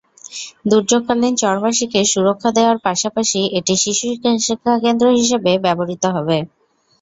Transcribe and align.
দুর্যোগকালীন 0.65 1.33
চরবাসীকে 1.41 1.99
সুরক্ষা 2.11 2.49
দেওয়ার 2.57 2.77
পাশাপাশি 2.85 3.39
এটি 3.57 3.73
শিশু 3.83 4.05
শিক্ষাকেন্দ্র 4.45 5.05
হিসেবে 5.19 5.51
ব্যবহৃত 5.65 6.03
হবে। 6.15 6.37